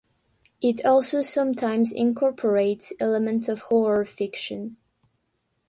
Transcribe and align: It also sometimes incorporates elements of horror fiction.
It 0.63 0.83
also 0.83 1.21
sometimes 1.21 1.91
incorporates 1.91 2.91
elements 2.99 3.47
of 3.49 3.59
horror 3.59 4.03
fiction. 4.03 4.77